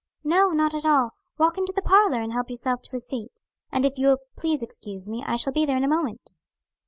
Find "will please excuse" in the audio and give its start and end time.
4.07-5.07